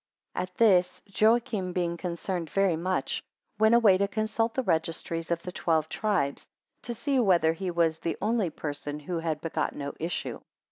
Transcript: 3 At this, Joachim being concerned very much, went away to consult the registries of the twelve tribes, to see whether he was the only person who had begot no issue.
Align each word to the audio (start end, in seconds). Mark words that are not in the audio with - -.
3 0.33 0.41
At 0.41 0.55
this, 0.55 1.03
Joachim 1.05 1.73
being 1.73 1.95
concerned 1.95 2.49
very 2.49 2.75
much, 2.75 3.23
went 3.59 3.75
away 3.75 3.99
to 3.99 4.07
consult 4.07 4.55
the 4.55 4.63
registries 4.63 5.29
of 5.29 5.43
the 5.43 5.51
twelve 5.51 5.89
tribes, 5.89 6.47
to 6.81 6.95
see 6.95 7.19
whether 7.19 7.53
he 7.53 7.69
was 7.69 7.99
the 7.99 8.17
only 8.19 8.49
person 8.49 8.99
who 9.01 9.19
had 9.19 9.41
begot 9.41 9.75
no 9.75 9.93
issue. 9.99 10.39